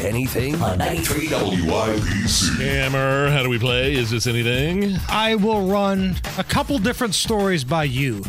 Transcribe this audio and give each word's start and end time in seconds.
Anything? 0.00 0.54
On 0.62 0.78
93 0.78 1.28
WIBC. 1.28 2.60
Hammer, 2.60 3.30
how 3.30 3.42
do 3.42 3.48
we 3.48 3.58
play? 3.58 3.94
Is 3.94 4.10
this 4.10 4.26
anything? 4.26 4.96
I 5.08 5.34
will 5.34 5.66
run 5.66 6.16
a 6.38 6.44
couple 6.44 6.78
different 6.78 7.14
stories 7.14 7.64
by 7.64 7.84
you. 7.84 8.22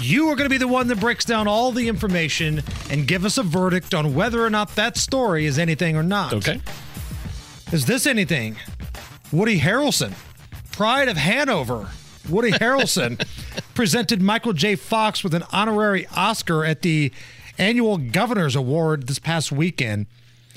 You 0.00 0.28
are 0.28 0.36
going 0.36 0.44
to 0.44 0.50
be 0.50 0.58
the 0.58 0.68
one 0.68 0.86
that 0.88 1.00
breaks 1.00 1.24
down 1.24 1.48
all 1.48 1.72
the 1.72 1.88
information 1.88 2.62
and 2.90 3.08
give 3.08 3.24
us 3.24 3.38
a 3.38 3.42
verdict 3.42 3.94
on 3.94 4.14
whether 4.14 4.44
or 4.44 4.50
not 4.50 4.74
that 4.76 4.96
story 4.96 5.46
is 5.46 5.58
anything 5.58 5.96
or 5.96 6.02
not. 6.02 6.32
Okay. 6.34 6.60
Is 7.72 7.86
this 7.86 8.06
anything? 8.06 8.56
Woody 9.32 9.58
Harrelson, 9.58 10.12
Pride 10.72 11.08
of 11.08 11.16
Hanover. 11.16 11.88
Woody 12.28 12.50
Harrelson 12.52 13.18
presented 13.74 14.20
Michael 14.20 14.52
J. 14.52 14.76
Fox 14.76 15.24
with 15.24 15.34
an 15.34 15.44
honorary 15.52 16.06
Oscar 16.14 16.64
at 16.64 16.82
the 16.82 17.12
annual 17.58 17.96
Governor's 17.96 18.54
Award 18.54 19.06
this 19.06 19.18
past 19.18 19.50
weekend. 19.50 20.06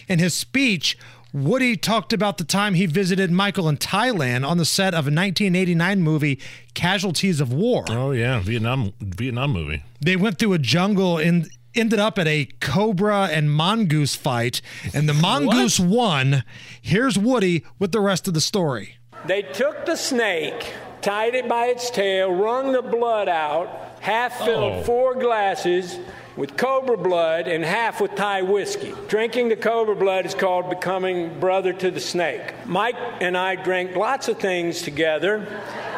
In 0.07 0.20
his 0.20 0.34
speech, 0.34 0.97
Woody 1.34 1.75
talked 1.75 2.13
about 2.13 2.38
the 2.38 2.43
time 2.43 2.73
he 2.73 2.85
visited 2.85 3.29
Michael 3.29 3.67
in 3.67 3.77
Thailand 3.77 4.47
on 4.47 4.57
the 4.57 4.66
set 4.66 4.93
of 4.93 5.05
a 5.05 5.11
1989 5.11 6.02
movie, 6.02 6.39
Casualties 6.73 7.41
of 7.41 7.52
War. 7.52 7.83
Oh 7.89 8.11
yeah, 8.11 8.39
Vietnam 8.39 8.94
Vietnam 9.02 9.52
movie. 9.52 9.83
They 10.00 10.16
went 10.16 10.39
through 10.39 10.53
a 10.53 10.59
jungle 10.59 11.17
and 11.17 11.50
ended 11.75 12.00
up 12.00 12.17
at 12.17 12.28
a 12.28 12.47
cobra 12.59 13.25
and 13.25 13.52
mongoose 13.52 14.16
fight, 14.16 14.61
and 14.94 15.08
the 15.08 15.13
mongoose 15.13 15.80
won. 15.80 16.44
Here's 16.81 17.17
Woody 17.19 17.66
with 17.78 17.91
the 17.91 18.00
rest 18.00 18.28
of 18.28 18.33
the 18.33 18.41
story. 18.41 18.97
They 19.25 19.41
took 19.41 19.85
the 19.85 19.97
snake, 19.97 20.73
tied 21.02 21.35
it 21.35 21.47
by 21.50 21.66
its 21.66 21.89
tail, 21.89 22.31
wrung 22.31 22.72
the 22.72 22.81
blood 22.81 23.28
out, 23.28 23.67
half 24.08 24.38
filled 24.45 24.73
Oh. 24.80 24.83
four 24.83 25.16
glasses 25.16 26.00
with 26.38 26.55
cobra 26.55 26.95
blood 26.95 27.47
and 27.47 27.66
half 27.66 28.00
with 28.00 28.16
Thai 28.16 28.41
whiskey. 28.44 28.94
Drinking 29.09 29.50
the 29.50 29.55
cobra 29.58 29.95
blood 29.95 30.25
is 30.25 30.33
called 30.33 30.69
becoming 30.69 31.39
brother 31.41 31.73
to 31.73 31.91
the 31.91 32.00
snake. 32.00 32.41
Mike 32.66 32.95
and 33.19 33.35
I 33.35 33.55
drank 33.55 33.95
lots 33.97 34.30
of 34.30 34.38
things 34.39 34.81
together. 34.81 35.45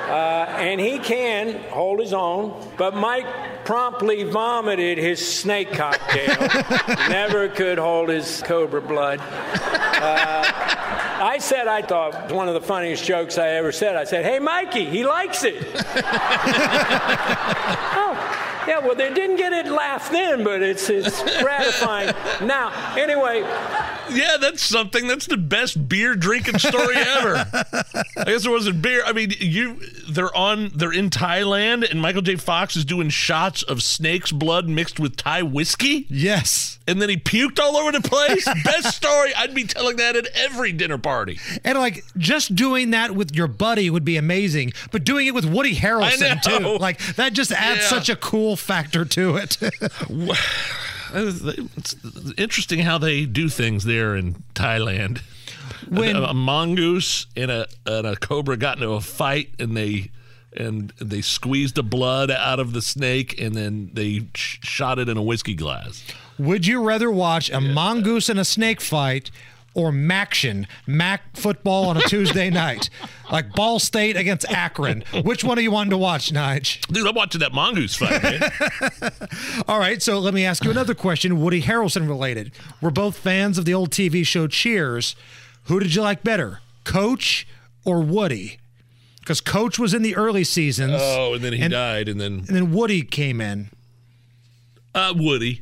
Uh, 0.10 0.46
and 0.58 0.82
he 0.82 0.98
can 0.98 1.60
hold 1.70 2.00
his 2.00 2.14
own, 2.14 2.52
but 2.78 2.96
Mike 2.96 3.28
promptly 3.64 4.24
vomited 4.24 4.98
his 4.98 5.20
snake 5.24 5.72
cocktail. 5.74 6.36
Never 7.10 7.48
could 7.48 7.78
hold 7.78 8.10
his 8.10 8.42
cobra 8.44 8.82
blood. 8.82 9.20
I 11.20 11.38
said 11.38 11.68
I 11.68 11.82
thought 11.82 12.14
it 12.14 12.24
was 12.24 12.34
one 12.34 12.48
of 12.48 12.54
the 12.54 12.62
funniest 12.62 13.04
jokes 13.04 13.38
I 13.38 13.50
ever 13.50 13.72
said. 13.72 13.96
I 13.96 14.06
said, 14.06 14.26
"Hey, 14.26 14.40
Mikey, 14.40 14.86
he 14.86 15.04
likes 15.04 15.44
it." 15.44 15.56
oh, 17.96 18.64
yeah. 18.68 18.80
Well, 18.80 18.96
they 18.96 19.14
didn't 19.14 19.36
get 19.36 19.52
it 19.52 19.68
laugh 19.68 20.10
then, 20.12 20.44
but 20.44 20.62
it's 20.62 20.90
it's 20.90 21.22
gratifying 21.42 22.14
now. 22.42 22.72
Anyway, 22.98 23.42
Yeah, 24.12 24.38
that's 24.38 24.62
something. 24.64 25.08
That's 25.08 25.26
the 25.28 25.38
best 25.38 25.88
beer 25.90 26.16
drinking 26.16 26.60
story 26.60 26.96
ever. 26.98 27.36
I 28.18 28.24
guess 28.26 28.46
it 28.46 28.50
wasn't 28.50 28.82
beer. 28.82 29.04
I 29.06 29.14
mean, 29.14 29.32
you 29.40 29.80
they're 30.10 30.36
on 30.36 30.72
they're 30.76 30.94
in 30.94 31.10
Thailand 31.10 31.90
and 31.90 32.02
Michael 32.02 32.22
J. 32.22 32.36
Fox 32.36 32.76
is 32.76 32.86
doing 32.86 33.10
shots 33.10 33.64
of 33.64 33.82
snake's 33.84 34.32
blood 34.32 34.68
mixed 34.68 35.00
with 35.00 35.16
Thai 35.16 35.44
whiskey. 35.44 36.06
Yes. 36.10 36.78
And 36.88 37.00
then 37.02 37.10
he 37.10 37.18
puked 37.18 37.60
all 37.60 37.78
over 37.78 37.92
the 37.92 38.02
place. 38.02 38.46
Best 38.64 38.96
story. 38.96 39.32
I'd 39.36 39.54
be 39.54 39.64
telling 39.66 39.98
that 39.98 40.16
at 40.16 40.26
every 40.36 40.72
dinner 40.72 40.98
party. 40.98 41.40
And 41.64 41.78
like 41.78 42.04
just 42.18 42.56
doing 42.56 42.92
that 42.92 43.12
with 43.16 43.36
your 43.36 43.48
buddy 43.48 43.90
would 43.90 44.06
be 44.06 44.18
amazing, 44.18 44.74
but 44.92 45.04
doing 45.04 45.28
it 45.28 45.36
with 45.36 45.46
Woody 45.46 45.76
Harrelson 45.76 46.42
too, 46.42 46.78
like 46.80 47.00
that 47.16 47.34
just 47.34 47.52
adds 47.52 47.82
Yeah. 47.82 47.88
such 47.88 48.10
a 48.10 48.16
cool 48.16 48.56
factor 48.56 49.06
to 49.06 49.36
it. 49.38 49.58
Uh, 51.14 51.32
it's 51.78 51.96
interesting 52.38 52.80
how 52.80 52.98
they 52.98 53.26
do 53.26 53.50
things 53.50 53.84
there 53.84 54.16
in 54.16 54.36
Thailand. 54.56 55.22
When- 55.88 56.16
a, 56.16 56.24
a 56.24 56.34
mongoose 56.34 57.26
and 57.36 57.50
a 57.52 57.68
and 57.86 58.06
a 58.08 58.16
cobra 58.16 58.58
got 58.58 58.78
into 58.78 58.92
a 58.92 59.02
fight, 59.02 59.50
and 59.60 59.76
they 59.76 60.12
and 60.56 60.92
they 61.00 61.22
squeezed 61.22 61.76
the 61.76 61.84
blood 61.84 62.32
out 62.32 62.60
of 62.60 62.74
the 62.74 62.82
snake, 62.82 63.40
and 63.40 63.54
then 63.56 63.92
they 63.94 64.28
sh- 64.36 64.60
shot 64.64 65.00
it 65.00 65.08
in 65.08 65.16
a 65.18 65.22
whiskey 65.22 65.54
glass. 65.54 66.04
Would 66.38 66.66
you 66.66 66.82
rather 66.84 67.12
watch 67.12 67.50
a 67.50 67.60
mongoose 67.62 68.30
and 68.30 68.40
a 68.40 68.46
snake 68.46 68.82
fight 68.82 69.30
or 69.76 69.92
Maction, 69.92 70.66
Mac 70.88 71.36
football 71.38 71.86
on 71.86 71.98
a 71.98 72.02
Tuesday 72.02 72.50
night? 72.66 72.90
Like 73.32 73.54
Ball 73.54 73.80
State 73.80 74.16
against 74.18 74.50
Akron. 74.52 75.04
Which 75.24 75.44
one 75.44 75.58
are 75.58 75.62
you 75.62 75.72
wanting 75.72 75.92
to 75.92 75.98
watch, 75.98 76.32
Nige? 76.32 76.86
Dude, 76.88 77.06
I'm 77.08 77.16
watching 77.16 77.40
that 77.40 77.54
mongoose 77.54 77.96
fight. 77.96 78.24
Man. 78.24 79.12
All 79.68 79.80
right, 79.80 80.02
so 80.02 80.20
let 80.20 80.34
me 80.34 80.44
ask 80.46 80.64
you 80.64 80.72
another 80.72 80.96
question, 80.96 81.40
Woody 81.42 81.62
Harrelson 81.62 82.08
related. 82.08 82.52
We're 82.82 82.90
both 82.90 83.18
fans 83.18 83.58
of 83.58 83.66
the 83.66 83.74
old 83.74 83.92
TV 83.92 84.26
show 84.26 84.48
Cheers. 84.48 85.16
Who 85.66 85.80
did 85.80 85.94
you 85.94 86.02
like 86.02 86.24
better, 86.24 86.62
Coach 86.84 87.48
or 87.86 88.02
Woody? 88.02 88.58
Because 89.20 89.42
Coach 89.42 89.78
was 89.78 89.94
in 89.94 90.02
the 90.02 90.16
early 90.16 90.44
seasons. 90.44 90.94
oh, 90.98 91.36
and 91.36 91.44
then 91.44 91.54
he 91.54 91.62
And- 91.62 91.72
died, 91.72 92.10
and 92.10 92.20
then 92.20 92.40
And 92.48 92.48
then 92.48 92.72
Woody 92.72 93.04
came 93.04 93.40
in. 93.40 93.70
uh, 94.96 95.14
Woody. 95.16 95.62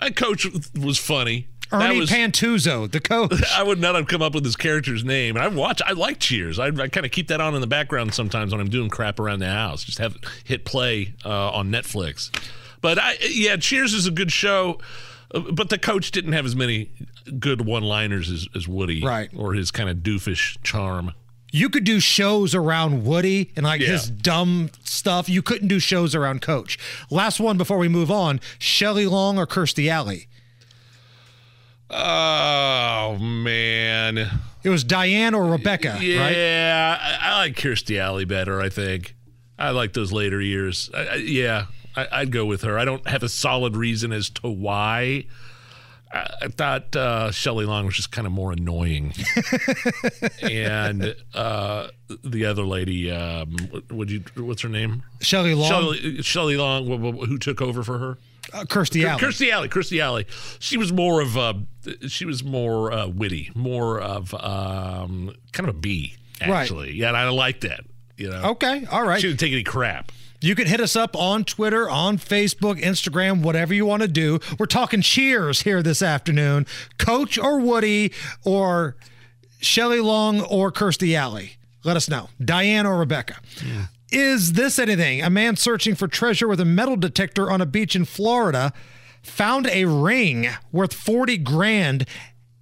That 0.00 0.16
coach 0.16 0.46
was 0.74 0.98
funny. 0.98 1.46
Ernie 1.72 2.00
was- 2.00 2.10
Pantusso, 2.10 2.90
the 2.90 3.00
coach. 3.00 3.32
I 3.56 3.62
would 3.62 3.80
not 3.80 3.94
have 3.94 4.06
come 4.06 4.22
up 4.22 4.34
with 4.34 4.44
his 4.44 4.56
character's 4.56 5.04
name. 5.04 5.36
And 5.36 5.44
I 5.44 5.48
watch, 5.48 5.80
I 5.86 5.92
like 5.92 6.18
Cheers. 6.20 6.58
I, 6.58 6.66
I 6.66 6.88
kind 6.88 7.06
of 7.06 7.12
keep 7.12 7.28
that 7.28 7.40
on 7.40 7.54
in 7.54 7.60
the 7.60 7.66
background 7.66 8.14
sometimes 8.14 8.52
when 8.52 8.60
I'm 8.60 8.68
doing 8.70 8.88
crap 8.90 9.18
around 9.18 9.38
the 9.40 9.46
house. 9.50 9.84
Just 9.84 9.98
have 9.98 10.16
hit 10.44 10.64
play 10.64 11.14
uh, 11.24 11.50
on 11.52 11.70
Netflix. 11.70 12.30
But 12.80 12.98
I, 12.98 13.14
yeah, 13.28 13.56
Cheers 13.56 13.94
is 13.94 14.06
a 14.06 14.10
good 14.10 14.32
show. 14.32 14.78
uh, 15.34 15.40
But 15.52 15.68
the 15.70 15.78
coach 15.78 16.10
didn't 16.10 16.32
have 16.32 16.44
as 16.44 16.56
many 16.56 16.90
good 17.38 17.64
one-liners 17.64 18.30
as, 18.30 18.48
as 18.56 18.66
Woody, 18.66 19.02
Right. 19.04 19.30
Or 19.36 19.54
his 19.54 19.70
kind 19.70 19.88
of 19.88 19.98
doofish 19.98 20.58
charm. 20.64 21.12
You 21.54 21.68
could 21.68 21.84
do 21.84 22.00
shows 22.00 22.54
around 22.54 23.04
Woody 23.04 23.52
and 23.56 23.64
like 23.66 23.80
Yeah. 23.82 23.88
his 23.88 24.08
dumb 24.08 24.70
stuff. 24.84 25.28
You 25.28 25.42
couldn't 25.42 25.68
do 25.68 25.78
shows 25.78 26.14
around 26.14 26.40
Coach. 26.40 26.78
Last 27.10 27.38
one 27.40 27.58
before 27.58 27.76
we 27.76 27.88
move 27.88 28.10
on 28.10 28.40
Shelley 28.58 29.06
Long 29.06 29.38
or 29.38 29.46
Kirstie 29.46 29.88
Alley? 29.90 30.28
Oh 31.94 33.18
man, 33.20 34.16
It 34.64 34.70
was 34.70 34.82
Diane 34.82 35.34
or 35.34 35.44
Rebecca, 35.46 35.90
right? 35.92 36.02
yeah, 36.02 36.98
I, 37.00 37.18
I 37.30 37.38
like 37.40 37.54
Kirstie 37.56 37.98
Alley 38.00 38.24
better. 38.24 38.60
I 38.60 38.68
think 38.70 39.14
I 39.58 39.70
like 39.70 39.92
those 39.92 40.10
later 40.12 40.40
years. 40.40 40.90
I, 40.94 40.98
I, 41.06 41.14
yeah, 41.16 41.66
I, 41.94 42.08
I'd 42.12 42.32
go 42.32 42.46
with 42.46 42.62
her. 42.62 42.78
I 42.78 42.84
don't 42.86 43.06
have 43.06 43.22
a 43.22 43.28
solid 43.28 43.76
reason 43.76 44.10
as 44.12 44.30
to 44.30 44.48
why. 44.48 45.26
I, 46.14 46.48
thought 46.48 46.94
uh, 46.94 47.30
Shelley 47.30 47.64
Long 47.64 47.86
was 47.86 47.94
just 47.96 48.10
kind 48.12 48.26
of 48.26 48.34
more 48.34 48.52
annoying, 48.52 49.14
and 50.42 51.14
uh, 51.34 51.88
the 52.22 52.44
other 52.44 52.64
lady, 52.64 53.10
um, 53.10 53.56
what 53.70 53.90
would 53.92 54.10
you? 54.10 54.22
What's 54.36 54.60
her 54.60 54.68
name? 54.68 55.02
Shelley 55.20 55.54
Long, 55.54 55.68
Shelley, 55.70 56.22
Shelley 56.22 56.56
Long. 56.58 56.86
wh- 56.86 57.00
wh- 57.24 57.26
Who 57.28 57.38
took 57.38 57.62
over 57.62 57.82
for 57.82 57.98
her? 57.98 58.18
Uh, 58.52 58.64
Kirstie 58.64 59.04
Alley. 59.04 59.20
Kirstie 59.22 59.50
Alley. 59.50 59.68
Kirstie 59.68 60.00
Alley. 60.00 60.26
She 60.58 60.76
was 60.76 60.92
more 60.92 61.20
of 61.20 61.36
a. 61.36 61.54
She 62.08 62.24
was 62.24 62.44
more 62.44 62.92
uh, 62.92 63.06
witty, 63.08 63.50
more 63.54 64.00
of 64.00 64.32
um, 64.34 65.34
kind 65.52 65.68
of 65.68 65.74
a 65.74 65.78
bee, 65.78 66.16
Right. 66.40 66.50
actually. 66.50 66.92
Yeah, 66.92 67.08
and 67.08 67.16
I 67.16 67.28
like 67.30 67.60
that. 67.62 67.80
You 68.16 68.30
know. 68.30 68.50
Okay, 68.50 68.86
all 68.90 69.04
right. 69.06 69.20
She 69.20 69.28
didn't 69.28 69.40
take 69.40 69.52
any 69.52 69.64
crap. 69.64 70.12
You 70.40 70.54
can 70.56 70.66
hit 70.66 70.80
us 70.80 70.96
up 70.96 71.14
on 71.16 71.44
Twitter, 71.44 71.88
on 71.88 72.18
Facebook, 72.18 72.80
Instagram, 72.82 73.42
whatever 73.42 73.72
you 73.74 73.86
want 73.86 74.02
to 74.02 74.08
do. 74.08 74.40
We're 74.58 74.66
talking 74.66 75.00
cheers 75.00 75.62
here 75.62 75.82
this 75.82 76.02
afternoon. 76.02 76.66
Coach 76.98 77.38
or 77.38 77.60
Woody 77.60 78.12
or 78.44 78.96
Shelley 79.60 80.00
Long 80.00 80.40
or 80.40 80.72
Kirstie 80.72 81.14
Alley. 81.16 81.52
Let 81.84 81.96
us 81.96 82.08
know. 82.08 82.28
Diane 82.44 82.86
or 82.86 82.98
Rebecca. 82.98 83.36
Is 84.12 84.52
this 84.52 84.78
anything? 84.78 85.22
A 85.22 85.30
man 85.30 85.56
searching 85.56 85.94
for 85.94 86.06
treasure 86.06 86.46
with 86.46 86.60
a 86.60 86.66
metal 86.66 86.96
detector 86.96 87.50
on 87.50 87.62
a 87.62 87.66
beach 87.66 87.96
in 87.96 88.04
Florida 88.04 88.74
found 89.22 89.66
a 89.68 89.86
ring 89.86 90.48
worth 90.70 90.92
40 90.92 91.38
grand 91.38 92.06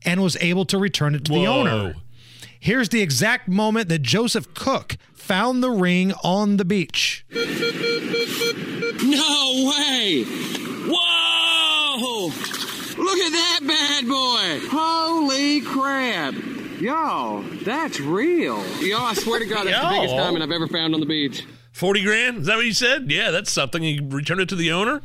and 0.04 0.22
was 0.22 0.36
able 0.40 0.64
to 0.66 0.78
return 0.78 1.16
it 1.16 1.24
to 1.24 1.32
the 1.32 1.46
owner. 1.48 1.94
Here's 2.60 2.90
the 2.90 3.02
exact 3.02 3.48
moment 3.48 3.88
that 3.88 4.02
Joseph 4.02 4.54
Cook 4.54 4.96
found 5.12 5.62
the 5.62 5.70
ring 5.70 6.12
on 6.22 6.56
the 6.56 6.64
beach. 6.64 7.24
No 7.32 7.40
way! 9.70 10.24
Whoa! 10.86 12.26
Look 12.26 13.18
at 13.18 13.32
that 13.32 13.60
bad 13.66 14.06
boy! 14.06 14.60
Holy 14.70 15.62
crap! 15.62 16.34
Yo, 16.80 17.44
that's 17.62 18.00
real. 18.00 18.64
Yo, 18.80 18.98
I 18.98 19.12
swear 19.12 19.38
to 19.38 19.46
God, 19.46 19.66
that's 19.66 19.82
the 19.82 19.90
biggest 19.90 20.16
diamond 20.16 20.42
I've 20.42 20.50
ever 20.50 20.66
found 20.66 20.94
on 20.94 21.00
the 21.00 21.06
beach. 21.06 21.44
40 21.72 22.02
grand? 22.02 22.38
Is 22.38 22.46
that 22.46 22.56
what 22.56 22.64
you 22.64 22.72
said? 22.72 23.10
Yeah, 23.10 23.30
that's 23.30 23.52
something. 23.52 23.82
He 23.82 24.00
returned 24.02 24.40
it 24.40 24.48
to 24.48 24.56
the 24.56 24.72
owner. 24.72 25.02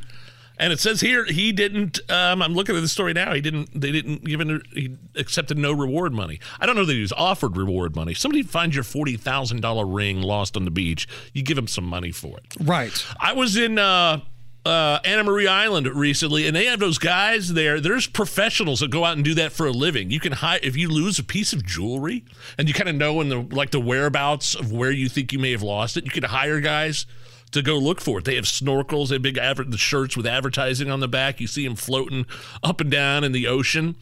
And 0.57 0.71
it 0.71 0.79
says 0.79 1.01
here 1.01 1.25
he 1.25 1.51
didn't. 1.51 1.99
Um, 2.09 2.41
I'm 2.41 2.53
looking 2.53 2.77
at 2.77 2.81
the 2.81 2.87
story 2.87 3.11
now. 3.11 3.33
He 3.33 3.41
didn't. 3.41 3.69
They 3.79 3.91
didn't 3.91 4.23
give 4.23 4.39
him. 4.39 4.61
He 4.73 4.95
accepted 5.17 5.57
no 5.57 5.73
reward 5.73 6.13
money. 6.13 6.39
I 6.61 6.65
don't 6.65 6.77
know 6.77 6.85
that 6.85 6.93
he 6.93 7.01
was 7.01 7.11
offered 7.11 7.57
reward 7.57 7.93
money. 7.93 8.13
Somebody 8.13 8.41
finds 8.41 8.73
your 8.73 8.85
forty 8.85 9.17
thousand 9.17 9.59
dollar 9.59 9.85
ring 9.85 10.21
lost 10.21 10.55
on 10.55 10.63
the 10.63 10.71
beach. 10.71 11.09
You 11.33 11.43
give 11.43 11.57
him 11.57 11.67
some 11.67 11.83
money 11.83 12.11
for 12.11 12.37
it. 12.37 12.45
Right. 12.61 13.05
I 13.19 13.33
was 13.33 13.57
in 13.57 13.77
uh, 13.77 14.21
uh, 14.65 14.99
Anna 15.05 15.23
Maria 15.23 15.51
Island 15.51 15.87
recently, 15.87 16.47
and 16.47 16.55
they 16.55 16.65
have 16.65 16.79
those 16.79 16.97
guys 16.97 17.53
there. 17.53 17.79
There's 17.79 18.07
professionals 18.07 18.79
that 18.79 18.89
go 18.89 19.05
out 19.05 19.15
and 19.15 19.23
do 19.23 19.35
that 19.35 19.51
for 19.51 19.67
a 19.67 19.71
living. 19.71 20.09
You 20.09 20.19
can 20.19 20.31
hire 20.31 20.59
if 20.63 20.75
you 20.75 20.89
lose 20.89 21.19
a 21.19 21.23
piece 21.23 21.53
of 21.53 21.63
jewelry, 21.63 22.25
and 22.57 22.67
you 22.67 22.73
kind 22.73 22.89
of 22.89 22.95
know 22.95 23.21
in 23.21 23.29
the 23.29 23.39
like 23.39 23.71
the 23.71 23.79
whereabouts 23.79 24.55
of 24.55 24.71
where 24.71 24.91
you 24.91 25.07
think 25.07 25.31
you 25.31 25.39
may 25.39 25.51
have 25.51 25.61
lost 25.61 25.97
it. 25.97 26.05
You 26.05 26.11
can 26.11 26.23
hire 26.23 26.59
guys 26.59 27.05
to 27.51 27.61
go 27.61 27.77
look 27.77 28.01
for 28.01 28.19
it. 28.19 28.25
They 28.25 28.35
have 28.35 28.45
snorkels, 28.45 29.09
they 29.09 29.15
have 29.15 29.21
big 29.21 29.37
adver- 29.37 29.63
the 29.65 29.77
shirts 29.77 30.17
with 30.17 30.25
advertising 30.25 30.89
on 30.89 30.99
the 30.99 31.07
back. 31.07 31.39
You 31.39 31.47
see 31.47 31.65
them 31.65 31.75
floating 31.75 32.25
up 32.63 32.81
and 32.81 32.89
down 32.89 33.23
in 33.23 33.31
the 33.31 33.47
ocean. 33.47 33.95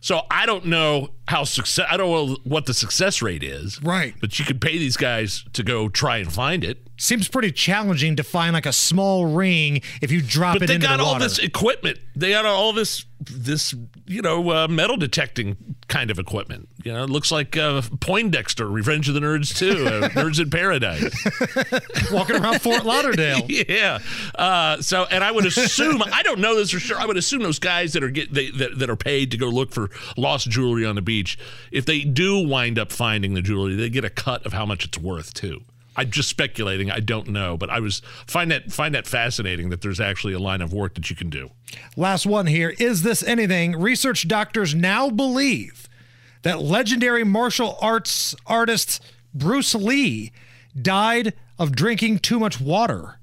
So 0.00 0.22
I 0.30 0.46
don't 0.46 0.66
know 0.66 1.10
how 1.28 1.44
success. 1.44 1.86
I 1.90 1.96
don't 1.96 2.10
know 2.10 2.36
what 2.44 2.66
the 2.66 2.74
success 2.74 3.22
rate 3.22 3.42
is. 3.42 3.82
Right. 3.82 4.14
But 4.20 4.38
you 4.38 4.44
could 4.44 4.60
pay 4.60 4.78
these 4.78 4.96
guys 4.96 5.44
to 5.54 5.62
go 5.62 5.88
try 5.88 6.18
and 6.18 6.32
find 6.32 6.62
it. 6.64 6.78
Seems 6.98 7.28
pretty 7.28 7.52
challenging 7.52 8.16
to 8.16 8.22
find 8.22 8.54
like 8.54 8.66
a 8.66 8.72
small 8.72 9.26
ring 9.26 9.82
if 10.00 10.10
you 10.10 10.22
drop 10.22 10.54
But 10.54 10.62
it 10.62 10.66
they 10.68 10.74
into 10.76 10.86
got 10.86 10.96
the 10.98 11.04
all 11.04 11.18
this 11.18 11.38
equipment. 11.38 11.98
They 12.14 12.30
got 12.30 12.46
all 12.46 12.72
this 12.72 13.04
this 13.20 13.74
you 14.06 14.22
know 14.22 14.50
uh, 14.50 14.68
metal 14.68 14.96
detecting 14.96 15.75
kind 15.96 16.10
of 16.10 16.18
equipment. 16.18 16.68
You 16.84 16.92
know, 16.92 17.04
it 17.04 17.10
looks 17.10 17.32
like 17.32 17.56
uh, 17.56 17.80
Poindexter, 18.00 18.68
Revenge 18.68 19.08
of 19.08 19.14
the 19.14 19.20
Nerds 19.20 19.56
too, 19.56 19.86
uh, 19.86 20.08
Nerds 20.10 20.38
in 20.38 20.50
Paradise. 20.50 21.10
Walking 22.12 22.36
around 22.36 22.60
Fort 22.60 22.84
Lauderdale. 22.84 23.40
yeah. 23.48 24.00
Uh, 24.34 24.82
so, 24.82 25.06
and 25.10 25.24
I 25.24 25.30
would 25.30 25.46
assume 25.46 26.02
I 26.02 26.22
don't 26.22 26.40
know 26.40 26.54
this 26.54 26.70
for 26.70 26.78
sure. 26.78 26.98
I 26.98 27.06
would 27.06 27.16
assume 27.16 27.42
those 27.42 27.58
guys 27.58 27.94
that 27.94 28.04
are 28.04 28.10
get 28.10 28.34
they, 28.34 28.50
that, 28.50 28.78
that 28.78 28.90
are 28.90 28.96
paid 28.96 29.30
to 29.30 29.38
go 29.38 29.46
look 29.48 29.72
for 29.72 29.88
lost 30.18 30.50
jewelry 30.50 30.84
on 30.84 30.96
the 30.96 31.02
beach, 31.02 31.38
if 31.72 31.86
they 31.86 32.00
do 32.00 32.46
wind 32.46 32.78
up 32.78 32.92
finding 32.92 33.32
the 33.32 33.40
jewelry, 33.40 33.74
they 33.74 33.88
get 33.88 34.04
a 34.04 34.10
cut 34.10 34.44
of 34.44 34.52
how 34.52 34.66
much 34.66 34.84
it's 34.84 34.98
worth 34.98 35.32
too. 35.32 35.62
I'm 35.96 36.10
just 36.10 36.28
speculating. 36.28 36.90
I 36.90 37.00
don't 37.00 37.28
know, 37.28 37.56
but 37.56 37.70
I 37.70 37.80
was 37.80 38.02
find 38.26 38.50
that 38.50 38.72
find 38.72 38.94
that 38.94 39.06
fascinating 39.06 39.70
that 39.70 39.80
there's 39.80 40.00
actually 40.00 40.34
a 40.34 40.38
line 40.38 40.60
of 40.60 40.72
work 40.72 40.94
that 40.94 41.10
you 41.10 41.16
can 41.16 41.30
do. 41.30 41.50
Last 41.96 42.26
one 42.26 42.46
here. 42.46 42.74
Is 42.78 43.02
this 43.02 43.22
anything? 43.22 43.80
Research 43.80 44.28
doctors 44.28 44.74
now 44.74 45.08
believe 45.10 45.88
that 46.42 46.60
legendary 46.60 47.24
martial 47.24 47.78
arts 47.80 48.34
artist 48.46 49.02
Bruce 49.34 49.74
Lee 49.74 50.32
died 50.80 51.34
of 51.58 51.74
drinking 51.74 52.18
too 52.18 52.38
much 52.38 52.60
water. 52.60 53.18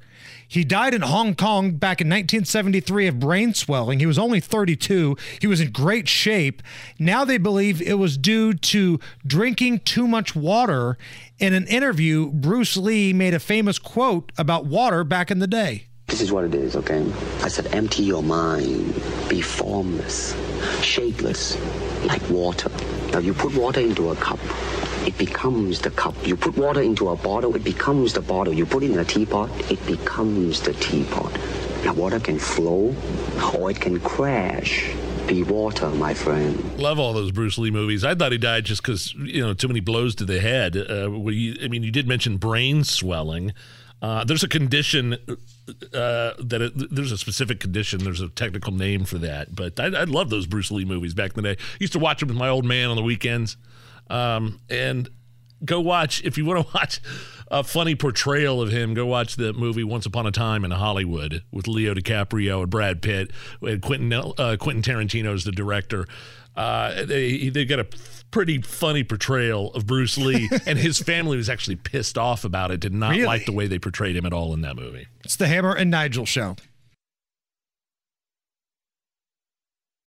He 0.53 0.63
died 0.63 0.93
in 0.93 1.01
Hong 1.01 1.33
Kong 1.33 1.71
back 1.71 1.99
in 1.99 2.07
1973 2.09 3.07
of 3.07 3.19
brain 3.19 3.55
swelling. 3.55 3.97
He 3.97 4.05
was 4.05 4.19
only 4.19 4.39
32. 4.39 5.17
He 5.41 5.47
was 5.47 5.59
in 5.59 5.71
great 5.71 6.07
shape. 6.07 6.61
Now 6.99 7.25
they 7.25 7.39
believe 7.39 7.81
it 7.81 7.95
was 7.95 8.19
due 8.19 8.53
to 8.53 8.99
drinking 9.25 9.79
too 9.79 10.07
much 10.07 10.35
water. 10.35 10.99
In 11.39 11.53
an 11.55 11.65
interview, 11.65 12.29
Bruce 12.29 12.77
Lee 12.77 13.13
made 13.13 13.33
a 13.33 13.39
famous 13.39 13.79
quote 13.79 14.31
about 14.37 14.67
water 14.67 15.03
back 15.03 15.31
in 15.31 15.39
the 15.39 15.47
day. 15.47 15.87
This 16.05 16.21
is 16.21 16.31
what 16.31 16.43
it 16.43 16.53
is, 16.53 16.75
okay? 16.75 17.03
I 17.41 17.47
said, 17.47 17.73
empty 17.73 18.03
your 18.03 18.21
mind, 18.21 18.93
be 19.27 19.41
formless, 19.41 20.35
shapeless, 20.83 21.57
like 22.05 22.21
water. 22.29 22.69
Now, 23.11 23.17
you 23.17 23.33
put 23.33 23.55
water 23.55 23.79
into 23.79 24.11
a 24.11 24.15
cup, 24.17 24.37
it 25.07 25.17
becomes 25.17 25.79
the 25.81 25.91
cup. 25.91 26.15
You 26.25 26.35
put 26.35 26.57
water 26.57 26.81
into 26.81 27.09
a 27.09 27.15
bottle, 27.15 27.55
it 27.55 27.63
becomes 27.63 28.13
the 28.13 28.21
bottle. 28.21 28.53
You 28.53 28.65
put 28.65 28.83
it 28.83 28.91
in 28.91 28.99
a 28.99 29.05
teapot, 29.05 29.49
it 29.71 29.85
becomes 29.85 30.61
the 30.61 30.73
teapot. 30.73 31.31
Now, 31.83 31.93
water 31.93 32.19
can 32.19 32.39
flow 32.39 32.95
or 33.53 33.71
it 33.71 33.81
can 33.81 33.99
crash. 33.99 34.93
Be 35.27 35.43
water, 35.43 35.89
my 35.89 36.13
friend. 36.13 36.77
Love 36.77 36.99
all 36.99 37.13
those 37.13 37.31
Bruce 37.31 37.57
Lee 37.57 37.71
movies. 37.71 38.03
I 38.03 38.15
thought 38.15 38.31
he 38.31 38.37
died 38.37 38.65
just 38.65 38.81
because 38.81 39.13
you 39.15 39.41
know 39.41 39.53
too 39.53 39.67
many 39.67 39.79
blows 39.79 40.15
to 40.15 40.25
the 40.25 40.39
head. 40.39 40.75
Uh, 40.75 41.05
I 41.05 41.67
mean, 41.67 41.83
you 41.83 41.91
did 41.91 42.07
mention 42.07 42.37
brain 42.37 42.83
swelling. 42.83 43.53
Uh, 44.01 44.25
there's 44.25 44.43
a 44.43 44.49
condition 44.49 45.13
uh, 45.13 46.33
that 46.37 46.61
it, 46.61 46.93
there's 46.93 47.13
a 47.13 47.17
specific 47.17 47.61
condition. 47.61 48.03
There's 48.03 48.19
a 48.19 48.27
technical 48.27 48.73
name 48.73 49.05
for 49.05 49.17
that. 49.19 49.55
But 49.55 49.79
I, 49.79 49.85
I 49.85 50.03
love 50.03 50.29
those 50.29 50.45
Bruce 50.45 50.71
Lee 50.71 50.83
movies 50.83 51.13
back 51.13 51.37
in 51.37 51.41
the 51.41 51.55
day. 51.55 51.61
I 51.61 51.77
used 51.79 51.93
to 51.93 51.99
watch 51.99 52.19
them 52.19 52.27
with 52.27 52.37
my 52.37 52.49
old 52.49 52.65
man 52.65 52.89
on 52.89 52.97
the 52.97 53.01
weekends. 53.01 53.55
Um, 54.09 54.59
and 54.69 55.09
go 55.65 55.79
watch 55.79 56.23
if 56.23 56.37
you 56.37 56.45
want 56.45 56.67
to 56.67 56.71
watch 56.75 57.01
a 57.49 57.63
funny 57.63 57.95
portrayal 57.95 58.61
of 58.61 58.71
him. 58.71 58.93
Go 58.93 59.05
watch 59.05 59.35
the 59.35 59.53
movie 59.53 59.83
Once 59.83 60.05
Upon 60.05 60.25
a 60.25 60.31
Time 60.31 60.65
in 60.65 60.71
Hollywood 60.71 61.43
with 61.51 61.67
Leo 61.67 61.93
DiCaprio 61.93 62.61
and 62.61 62.69
Brad 62.69 63.01
Pitt 63.01 63.31
and 63.61 63.81
Quentin 63.81 64.11
uh, 64.13 64.57
Quentin 64.59 64.81
Tarantino 64.81 65.33
is 65.33 65.43
the 65.43 65.51
director. 65.51 66.07
Uh, 66.55 67.03
they 67.05 67.49
they 67.49 67.65
got 67.65 67.79
a 67.79 67.87
pretty 68.29 68.61
funny 68.61 69.03
portrayal 69.03 69.71
of 69.73 69.85
Bruce 69.87 70.17
Lee, 70.17 70.49
and 70.67 70.77
his 70.77 70.99
family 70.99 71.37
was 71.37 71.49
actually 71.49 71.75
pissed 71.75 72.17
off 72.17 72.43
about 72.43 72.69
it. 72.71 72.79
Did 72.79 72.93
not 72.93 73.11
Really? 73.11 73.25
like 73.25 73.45
the 73.45 73.51
way 73.51 73.67
they 73.67 73.79
portrayed 73.79 74.15
him 74.15 74.25
at 74.25 74.33
all 74.33 74.53
in 74.53 74.61
that 74.61 74.75
movie. 74.75 75.07
It's 75.23 75.35
the 75.35 75.47
Hammer 75.47 75.73
and 75.75 75.89
Nigel 75.89 76.25
show. 76.25 76.55